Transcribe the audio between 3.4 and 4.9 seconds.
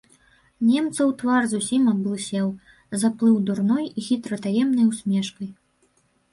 дурной і хітра таемнай